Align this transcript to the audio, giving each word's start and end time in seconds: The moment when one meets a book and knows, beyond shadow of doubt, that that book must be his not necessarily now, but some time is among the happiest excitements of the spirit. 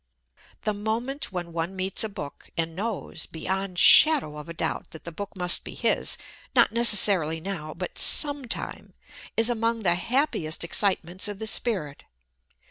The 0.63 0.73
moment 0.73 1.31
when 1.31 1.53
one 1.53 1.75
meets 1.75 2.03
a 2.03 2.09
book 2.09 2.49
and 2.57 2.75
knows, 2.75 3.27
beyond 3.27 3.77
shadow 3.77 4.37
of 4.37 4.57
doubt, 4.57 4.89
that 4.89 5.03
that 5.03 5.11
book 5.11 5.35
must 5.35 5.63
be 5.63 5.75
his 5.75 6.17
not 6.55 6.71
necessarily 6.71 7.39
now, 7.39 7.75
but 7.75 7.99
some 7.99 8.45
time 8.47 8.95
is 9.37 9.47
among 9.47 9.81
the 9.81 9.93
happiest 9.93 10.63
excitements 10.63 11.27
of 11.27 11.37
the 11.37 11.45
spirit. 11.45 12.05